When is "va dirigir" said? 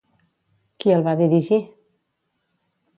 1.09-1.61